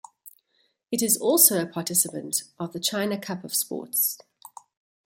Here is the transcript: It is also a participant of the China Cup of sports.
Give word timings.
It 0.91 1.03
is 1.03 1.15
also 1.15 1.61
a 1.61 1.67
participant 1.67 2.41
of 2.59 2.73
the 2.73 2.79
China 2.79 3.19
Cup 3.19 3.43
of 3.43 3.53
sports. 3.53 4.17